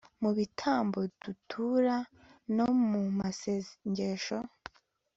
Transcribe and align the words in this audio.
mu 0.21 0.31
bitambo 0.37 0.99
dutura 1.23 1.95
no 2.55 2.67
mu 2.89 3.01
masengesho 3.19 4.37